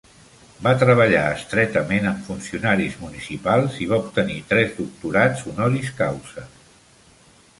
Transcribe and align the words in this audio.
Va 0.67 0.71
treballar 0.83 1.25
estretament 1.33 2.07
amb 2.11 2.23
funcionaris 2.29 2.95
municipals 3.03 3.77
i 3.85 3.89
va 3.93 4.01
obtenir 4.05 4.39
tres 4.53 4.73
doctorats 4.81 5.47
honoris 5.53 5.95
causa. 6.03 6.47